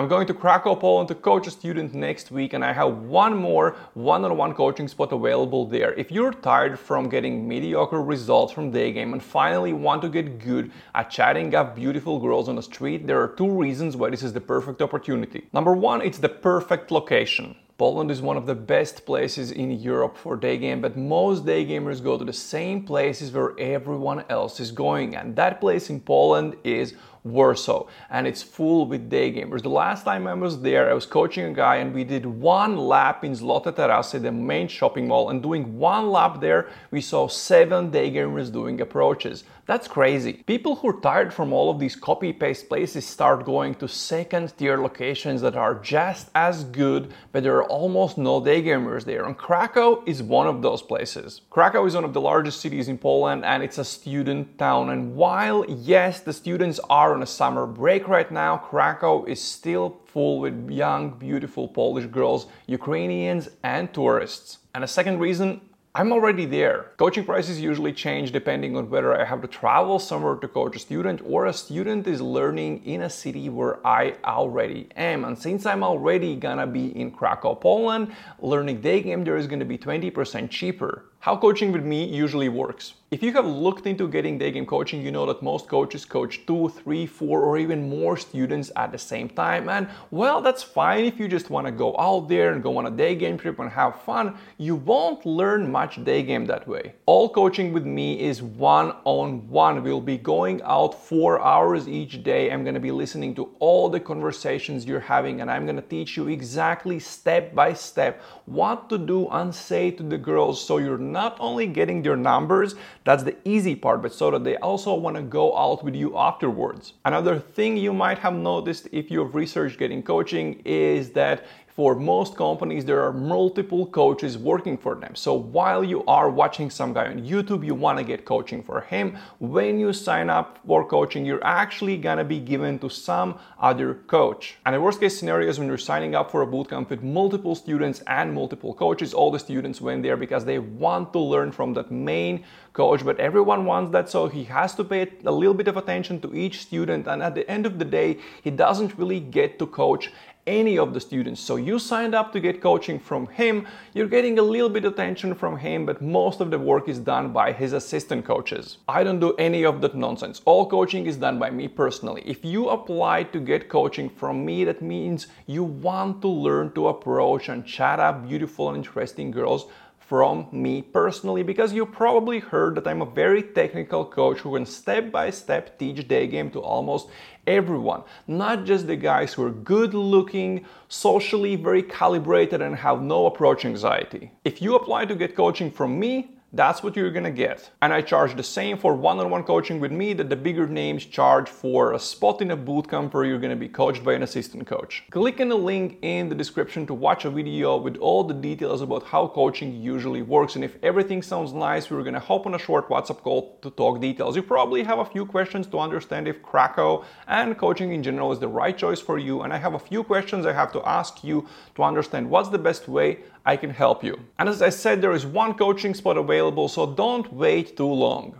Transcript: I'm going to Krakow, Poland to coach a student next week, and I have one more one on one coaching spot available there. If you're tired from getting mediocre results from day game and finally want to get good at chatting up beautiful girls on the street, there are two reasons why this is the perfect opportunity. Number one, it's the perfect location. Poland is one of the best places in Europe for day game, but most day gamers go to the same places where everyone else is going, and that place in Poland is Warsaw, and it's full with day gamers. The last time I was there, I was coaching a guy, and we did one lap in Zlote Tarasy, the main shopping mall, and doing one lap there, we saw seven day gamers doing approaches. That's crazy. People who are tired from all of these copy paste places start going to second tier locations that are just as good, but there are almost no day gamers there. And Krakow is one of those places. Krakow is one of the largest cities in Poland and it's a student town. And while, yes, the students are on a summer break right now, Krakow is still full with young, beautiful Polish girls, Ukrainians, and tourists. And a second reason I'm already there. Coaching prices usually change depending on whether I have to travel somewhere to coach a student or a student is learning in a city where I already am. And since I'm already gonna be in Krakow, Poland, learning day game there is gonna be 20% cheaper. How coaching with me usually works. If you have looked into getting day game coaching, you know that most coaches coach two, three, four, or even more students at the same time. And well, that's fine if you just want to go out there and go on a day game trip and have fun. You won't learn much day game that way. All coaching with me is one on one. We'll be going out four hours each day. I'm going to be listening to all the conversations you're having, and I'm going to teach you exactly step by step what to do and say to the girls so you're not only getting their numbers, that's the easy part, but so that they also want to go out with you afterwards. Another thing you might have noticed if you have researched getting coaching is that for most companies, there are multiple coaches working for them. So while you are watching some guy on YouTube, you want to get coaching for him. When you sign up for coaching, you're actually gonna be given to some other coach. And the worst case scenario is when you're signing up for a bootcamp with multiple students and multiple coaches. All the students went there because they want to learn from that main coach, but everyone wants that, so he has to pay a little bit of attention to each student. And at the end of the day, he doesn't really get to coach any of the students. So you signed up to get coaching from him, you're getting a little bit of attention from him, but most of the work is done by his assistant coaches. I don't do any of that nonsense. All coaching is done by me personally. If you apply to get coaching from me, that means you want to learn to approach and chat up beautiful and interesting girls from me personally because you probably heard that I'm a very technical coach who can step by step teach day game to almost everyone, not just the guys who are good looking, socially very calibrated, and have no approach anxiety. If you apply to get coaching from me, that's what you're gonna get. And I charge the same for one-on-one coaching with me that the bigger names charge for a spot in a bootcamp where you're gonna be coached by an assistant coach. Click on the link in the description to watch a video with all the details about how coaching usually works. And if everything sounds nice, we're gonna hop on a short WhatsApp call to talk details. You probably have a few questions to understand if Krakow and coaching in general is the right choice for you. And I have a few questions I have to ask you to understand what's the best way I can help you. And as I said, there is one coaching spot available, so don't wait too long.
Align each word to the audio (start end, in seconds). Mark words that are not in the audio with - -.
I'm 0.00 0.08
going 0.08 0.26
to 0.28 0.32
Krakow, 0.32 0.80
Poland 0.80 1.08
to 1.08 1.14
coach 1.14 1.46
a 1.46 1.50
student 1.50 1.92
next 1.92 2.30
week, 2.30 2.54
and 2.54 2.64
I 2.64 2.72
have 2.72 3.00
one 3.00 3.36
more 3.36 3.76
one 3.92 4.24
on 4.24 4.34
one 4.34 4.54
coaching 4.54 4.88
spot 4.88 5.12
available 5.12 5.66
there. 5.66 5.92
If 5.92 6.10
you're 6.10 6.32
tired 6.32 6.78
from 6.78 7.10
getting 7.10 7.46
mediocre 7.46 8.00
results 8.00 8.50
from 8.50 8.70
day 8.70 8.92
game 8.92 9.12
and 9.12 9.22
finally 9.22 9.74
want 9.74 10.00
to 10.00 10.08
get 10.08 10.38
good 10.38 10.72
at 10.94 11.10
chatting 11.10 11.54
up 11.54 11.76
beautiful 11.76 12.18
girls 12.18 12.48
on 12.48 12.56
the 12.56 12.62
street, 12.62 13.06
there 13.06 13.20
are 13.20 13.28
two 13.28 13.50
reasons 13.50 13.94
why 13.94 14.08
this 14.08 14.22
is 14.22 14.32
the 14.32 14.40
perfect 14.40 14.80
opportunity. 14.80 15.48
Number 15.52 15.74
one, 15.74 16.00
it's 16.00 16.16
the 16.16 16.30
perfect 16.30 16.90
location. 16.90 17.54
Poland 17.76 18.10
is 18.10 18.22
one 18.22 18.38
of 18.38 18.46
the 18.46 18.54
best 18.54 19.04
places 19.04 19.52
in 19.52 19.70
Europe 19.70 20.16
for 20.16 20.34
day 20.34 20.56
game, 20.56 20.80
but 20.80 20.96
most 20.96 21.44
day 21.44 21.66
gamers 21.66 22.02
go 22.02 22.16
to 22.16 22.24
the 22.24 22.32
same 22.32 22.84
places 22.84 23.32
where 23.32 23.52
everyone 23.58 24.24
else 24.30 24.60
is 24.60 24.70
going, 24.70 25.16
and 25.16 25.36
that 25.36 25.60
place 25.60 25.90
in 25.90 26.00
Poland 26.00 26.56
is 26.64 26.94
Warsaw, 27.24 27.86
and 28.10 28.26
it's 28.26 28.42
full 28.42 28.86
with 28.86 29.10
day 29.10 29.32
gamers. 29.32 29.62
The 29.62 29.68
last 29.68 30.04
time 30.04 30.26
I 30.26 30.34
was 30.34 30.60
there, 30.60 30.90
I 30.90 30.94
was 30.94 31.06
coaching 31.06 31.44
a 31.44 31.52
guy, 31.52 31.76
and 31.76 31.94
we 31.94 32.04
did 32.04 32.24
one 32.26 32.76
lap 32.76 33.24
in 33.24 33.32
Zlote 33.32 33.72
Tarasy, 33.74 34.20
the 34.20 34.32
main 34.32 34.68
shopping 34.68 35.08
mall, 35.08 35.30
and 35.30 35.42
doing 35.42 35.78
one 35.78 36.10
lap 36.10 36.40
there, 36.40 36.68
we 36.90 37.00
saw 37.00 37.28
seven 37.28 37.90
day 37.90 38.10
gamers 38.10 38.52
doing 38.52 38.80
approaches. 38.80 39.44
That's 39.70 39.86
crazy. 39.86 40.32
People 40.32 40.74
who 40.74 40.88
are 40.88 41.00
tired 41.00 41.32
from 41.32 41.52
all 41.52 41.70
of 41.70 41.78
these 41.78 41.94
copy 41.94 42.32
paste 42.32 42.68
places 42.68 43.06
start 43.06 43.44
going 43.44 43.76
to 43.76 43.86
second 43.86 44.52
tier 44.58 44.76
locations 44.76 45.40
that 45.42 45.54
are 45.54 45.76
just 45.76 46.28
as 46.34 46.64
good, 46.64 47.14
but 47.30 47.44
there 47.44 47.54
are 47.58 47.68
almost 47.68 48.18
no 48.18 48.44
day 48.44 48.64
gamers 48.64 49.04
there. 49.04 49.26
And 49.26 49.38
Krakow 49.38 50.02
is 50.06 50.24
one 50.24 50.48
of 50.48 50.60
those 50.60 50.82
places. 50.82 51.42
Krakow 51.50 51.86
is 51.86 51.94
one 51.94 52.04
of 52.04 52.14
the 52.14 52.20
largest 52.20 52.60
cities 52.60 52.88
in 52.88 52.98
Poland 52.98 53.44
and 53.44 53.62
it's 53.62 53.78
a 53.78 53.84
student 53.84 54.58
town. 54.58 54.90
And 54.90 55.14
while, 55.14 55.64
yes, 55.68 56.18
the 56.18 56.32
students 56.32 56.80
are 56.90 57.09
on 57.14 57.22
a 57.22 57.26
summer 57.26 57.66
break 57.66 58.08
right 58.08 58.30
now, 58.30 58.56
Krakow 58.56 59.24
is 59.24 59.40
still 59.40 60.00
full 60.06 60.40
with 60.40 60.70
young, 60.70 61.10
beautiful 61.18 61.68
Polish 61.68 62.06
girls, 62.06 62.46
Ukrainians, 62.66 63.48
and 63.62 63.92
tourists. 63.92 64.58
And 64.74 64.84
a 64.84 64.88
second 64.88 65.18
reason 65.18 65.60
I'm 65.92 66.12
already 66.12 66.46
there. 66.46 66.92
Coaching 66.98 67.24
prices 67.24 67.60
usually 67.60 67.92
change 67.92 68.30
depending 68.30 68.76
on 68.76 68.88
whether 68.90 69.20
I 69.20 69.24
have 69.24 69.42
to 69.42 69.48
travel 69.48 69.98
somewhere 69.98 70.36
to 70.36 70.46
coach 70.46 70.76
a 70.76 70.78
student 70.78 71.20
or 71.26 71.46
a 71.46 71.52
student 71.52 72.06
is 72.06 72.20
learning 72.20 72.84
in 72.84 73.02
a 73.02 73.10
city 73.10 73.48
where 73.48 73.84
I 73.84 74.14
already 74.24 74.88
am. 74.94 75.24
And 75.24 75.36
since 75.36 75.66
I'm 75.66 75.82
already 75.82 76.36
gonna 76.36 76.68
be 76.68 76.96
in 76.96 77.10
Krakow, 77.10 77.56
Poland, 77.56 78.14
learning 78.38 78.82
day 78.82 79.00
game 79.02 79.24
there 79.24 79.36
is 79.36 79.48
gonna 79.48 79.64
be 79.64 79.76
20% 79.76 80.48
cheaper. 80.48 81.09
How 81.22 81.36
coaching 81.36 81.70
with 81.70 81.84
me 81.84 82.06
usually 82.06 82.48
works. 82.48 82.94
If 83.10 83.24
you 83.24 83.32
have 83.32 83.44
looked 83.44 83.86
into 83.86 84.08
getting 84.08 84.38
day 84.38 84.52
game 84.52 84.64
coaching, 84.64 85.02
you 85.02 85.10
know 85.10 85.26
that 85.26 85.42
most 85.42 85.66
coaches 85.66 86.04
coach 86.04 86.46
two, 86.46 86.68
three, 86.68 87.06
four, 87.06 87.42
or 87.42 87.58
even 87.58 87.90
more 87.90 88.16
students 88.16 88.70
at 88.76 88.92
the 88.92 88.98
same 88.98 89.28
time. 89.28 89.68
And 89.68 89.88
well, 90.12 90.40
that's 90.40 90.62
fine 90.62 91.04
if 91.04 91.18
you 91.18 91.26
just 91.26 91.50
want 91.50 91.66
to 91.66 91.72
go 91.72 91.94
out 91.98 92.28
there 92.28 92.52
and 92.52 92.62
go 92.62 92.78
on 92.78 92.86
a 92.86 92.90
day 92.90 93.16
game 93.16 93.36
trip 93.36 93.58
and 93.58 93.68
have 93.68 94.00
fun. 94.02 94.38
You 94.58 94.76
won't 94.76 95.26
learn 95.26 95.70
much 95.70 96.02
day 96.04 96.22
game 96.22 96.46
that 96.46 96.68
way. 96.68 96.94
All 97.04 97.28
coaching 97.28 97.72
with 97.72 97.84
me 97.84 98.20
is 98.20 98.42
one 98.42 98.94
on 99.04 99.46
one. 99.48 99.82
We'll 99.82 100.00
be 100.00 100.16
going 100.16 100.62
out 100.62 100.94
four 100.94 101.42
hours 101.42 101.88
each 101.88 102.22
day. 102.22 102.52
I'm 102.52 102.62
going 102.62 102.74
to 102.74 102.80
be 102.80 102.92
listening 102.92 103.34
to 103.34 103.50
all 103.58 103.90
the 103.90 103.98
conversations 103.98 104.86
you're 104.86 105.00
having, 105.00 105.40
and 105.40 105.50
I'm 105.50 105.66
going 105.66 105.82
to 105.82 105.82
teach 105.82 106.16
you 106.16 106.28
exactly 106.28 107.00
step 107.00 107.56
by 107.56 107.74
step 107.74 108.22
what 108.46 108.88
to 108.88 108.98
do 108.98 109.28
and 109.30 109.52
say 109.52 109.90
to 109.90 110.02
the 110.04 110.18
girls 110.18 110.64
so 110.64 110.78
you're 110.78 111.09
not 111.12 111.36
only 111.40 111.66
getting 111.66 112.02
their 112.02 112.16
numbers, 112.16 112.74
that's 113.04 113.22
the 113.22 113.36
easy 113.44 113.74
part, 113.74 114.02
but 114.02 114.12
so 114.12 114.30
that 114.30 114.44
they 114.44 114.56
also 114.58 114.94
want 114.94 115.16
to 115.16 115.22
go 115.22 115.56
out 115.56 115.84
with 115.84 115.94
you 115.94 116.16
afterwards. 116.16 116.94
Another 117.04 117.38
thing 117.38 117.76
you 117.76 117.92
might 117.92 118.18
have 118.18 118.34
noticed 118.34 118.88
if 118.92 119.10
you 119.10 119.24
have 119.24 119.34
researched 119.34 119.78
getting 119.78 120.02
coaching 120.02 120.60
is 120.64 121.10
that 121.10 121.46
for 121.80 121.94
most 121.94 122.36
companies, 122.36 122.84
there 122.84 123.02
are 123.02 123.10
multiple 123.10 123.86
coaches 123.86 124.36
working 124.36 124.76
for 124.76 124.94
them. 124.94 125.14
So 125.14 125.32
while 125.32 125.82
you 125.82 126.04
are 126.04 126.28
watching 126.28 126.68
some 126.68 126.92
guy 126.92 127.06
on 127.06 127.22
YouTube, 127.22 127.64
you 127.64 127.74
want 127.74 127.96
to 127.96 128.04
get 128.04 128.26
coaching 128.26 128.62
for 128.62 128.82
him. 128.82 129.16
When 129.38 129.80
you 129.80 129.94
sign 129.94 130.28
up 130.28 130.58
for 130.66 130.86
coaching, 130.86 131.24
you're 131.24 131.42
actually 131.42 131.96
gonna 131.96 132.22
be 132.22 132.38
given 132.38 132.78
to 132.80 132.90
some 132.90 133.38
other 133.58 133.94
coach. 134.08 134.58
And 134.66 134.74
the 134.74 134.80
worst 134.82 135.00
case 135.00 135.18
scenario 135.18 135.48
is 135.48 135.58
when 135.58 135.68
you're 135.68 135.78
signing 135.78 136.14
up 136.14 136.30
for 136.30 136.42
a 136.42 136.46
bootcamp 136.46 136.90
with 136.90 137.02
multiple 137.02 137.54
students 137.54 138.02
and 138.06 138.34
multiple 138.34 138.74
coaches. 138.74 139.14
All 139.14 139.30
the 139.30 139.38
students 139.38 139.80
went 139.80 140.02
there 140.02 140.18
because 140.18 140.44
they 140.44 140.58
want 140.58 141.14
to 141.14 141.18
learn 141.18 141.50
from 141.50 141.72
that 141.72 141.90
main 141.90 142.44
coach, 142.74 143.02
but 143.02 143.18
everyone 143.18 143.64
wants 143.64 143.90
that, 143.92 144.10
so 144.10 144.28
he 144.28 144.44
has 144.44 144.74
to 144.74 144.84
pay 144.84 145.10
a 145.24 145.32
little 145.32 145.54
bit 145.54 145.66
of 145.66 145.78
attention 145.78 146.20
to 146.20 146.34
each 146.34 146.60
student. 146.60 147.06
And 147.06 147.22
at 147.22 147.34
the 147.34 147.50
end 147.50 147.64
of 147.64 147.78
the 147.78 147.86
day, 147.86 148.18
he 148.42 148.50
doesn't 148.50 148.98
really 148.98 149.20
get 149.20 149.58
to 149.60 149.66
coach 149.66 150.10
any 150.46 150.78
of 150.78 150.94
the 150.94 151.00
students. 151.00 151.40
So 151.40 151.56
you 151.56 151.78
signed 151.78 152.14
up 152.14 152.32
to 152.32 152.40
get 152.40 152.60
coaching 152.60 152.98
from 152.98 153.26
him, 153.26 153.66
you're 153.94 154.08
getting 154.08 154.38
a 154.38 154.42
little 154.42 154.68
bit 154.68 154.84
of 154.84 154.94
attention 154.94 155.34
from 155.34 155.58
him, 155.58 155.86
but 155.86 156.00
most 156.00 156.40
of 156.40 156.50
the 156.50 156.58
work 156.58 156.88
is 156.88 156.98
done 156.98 157.32
by 157.32 157.52
his 157.52 157.72
assistant 157.72 158.24
coaches. 158.24 158.78
I 158.88 159.04
don't 159.04 159.20
do 159.20 159.34
any 159.34 159.64
of 159.64 159.80
that 159.82 159.94
nonsense. 159.94 160.40
All 160.44 160.66
coaching 160.66 161.06
is 161.06 161.16
done 161.16 161.38
by 161.38 161.50
me 161.50 161.68
personally. 161.68 162.22
If 162.24 162.44
you 162.44 162.68
apply 162.68 163.24
to 163.24 163.40
get 163.40 163.68
coaching 163.68 164.08
from 164.08 164.44
me, 164.44 164.64
that 164.64 164.82
means 164.82 165.26
you 165.46 165.64
want 165.64 166.22
to 166.22 166.28
learn 166.28 166.72
to 166.72 166.88
approach 166.88 167.48
and 167.48 167.64
chat 167.66 168.00
up 168.00 168.26
beautiful 168.26 168.68
and 168.68 168.78
interesting 168.78 169.30
girls 169.30 169.66
from 170.10 170.48
me 170.50 170.82
personally 170.82 171.44
because 171.44 171.72
you 171.72 171.86
probably 171.86 172.40
heard 172.40 172.74
that 172.74 172.88
I'm 172.88 173.00
a 173.00 173.06
very 173.06 173.44
technical 173.44 174.04
coach 174.04 174.40
who 174.40 174.54
can 174.54 174.66
step 174.66 175.12
by 175.12 175.30
step 175.30 175.78
teach 175.78 176.08
day 176.08 176.26
game 176.26 176.50
to 176.50 176.58
almost 176.58 177.08
everyone, 177.46 178.02
not 178.26 178.64
just 178.64 178.88
the 178.88 178.96
guys 178.96 179.32
who 179.32 179.44
are 179.44 179.52
good 179.52 179.94
looking, 179.94 180.66
socially 180.88 181.54
very 181.54 181.84
calibrated, 181.84 182.60
and 182.60 182.74
have 182.74 183.00
no 183.00 183.26
approach 183.26 183.64
anxiety. 183.64 184.32
If 184.44 184.60
you 184.60 184.74
apply 184.74 185.04
to 185.04 185.14
get 185.14 185.36
coaching 185.36 185.70
from 185.70 186.00
me, 186.00 186.39
that's 186.52 186.82
what 186.82 186.96
you're 186.96 187.10
gonna 187.12 187.30
get. 187.30 187.70
And 187.80 187.92
I 187.92 188.02
charge 188.02 188.34
the 188.34 188.42
same 188.42 188.76
for 188.76 188.94
one-on-one 188.94 189.44
coaching 189.44 189.78
with 189.78 189.92
me 189.92 190.12
that 190.14 190.28
the 190.28 190.36
bigger 190.36 190.66
names 190.66 191.04
charge 191.04 191.48
for 191.48 191.92
a 191.92 191.98
spot 191.98 192.42
in 192.42 192.50
a 192.50 192.56
bootcamp 192.56 193.12
where 193.12 193.24
you're 193.24 193.38
gonna 193.38 193.54
be 193.54 193.68
coached 193.68 194.02
by 194.02 194.14
an 194.14 194.24
assistant 194.24 194.66
coach. 194.66 195.04
Click 195.10 195.40
on 195.40 195.48
the 195.48 195.56
link 195.56 195.98
in 196.02 196.28
the 196.28 196.34
description 196.34 196.86
to 196.86 196.94
watch 196.94 197.24
a 197.24 197.30
video 197.30 197.76
with 197.76 197.96
all 197.98 198.24
the 198.24 198.34
details 198.34 198.82
about 198.82 199.04
how 199.04 199.28
coaching 199.28 199.80
usually 199.80 200.22
works. 200.22 200.56
And 200.56 200.64
if 200.64 200.76
everything 200.82 201.22
sounds 201.22 201.52
nice, 201.52 201.88
we're 201.88 202.02
gonna 202.02 202.18
hop 202.18 202.46
on 202.46 202.54
a 202.54 202.58
short 202.58 202.88
WhatsApp 202.88 203.22
call 203.22 203.56
to 203.62 203.70
talk 203.70 204.00
details. 204.00 204.34
You 204.34 204.42
probably 204.42 204.82
have 204.82 204.98
a 204.98 205.04
few 205.04 205.24
questions 205.24 205.68
to 205.68 205.78
understand 205.78 206.26
if 206.26 206.42
Krakow 206.42 207.04
and 207.28 207.56
coaching 207.56 207.92
in 207.92 208.02
general 208.02 208.32
is 208.32 208.40
the 208.40 208.48
right 208.48 208.76
choice 208.76 209.00
for 209.00 209.18
you. 209.18 209.42
And 209.42 209.52
I 209.52 209.58
have 209.58 209.74
a 209.74 209.78
few 209.78 210.02
questions 210.02 210.46
I 210.46 210.52
have 210.52 210.72
to 210.72 210.82
ask 210.84 211.22
you 211.22 211.46
to 211.76 211.84
understand 211.84 212.28
what's 212.28 212.48
the 212.48 212.58
best 212.58 212.88
way 212.88 213.20
I 213.46 213.56
can 213.56 213.70
help 213.70 214.04
you. 214.04 214.20
And 214.38 214.48
as 214.48 214.60
I 214.60 214.68
said, 214.68 215.00
there 215.00 215.12
is 215.12 215.24
one 215.24 215.54
coaching 215.54 215.94
spot 215.94 216.18
available, 216.40 216.68
so 216.68 216.86
don't 216.86 217.32
wait 217.32 217.76
too 217.76 217.92
long. 217.92 218.34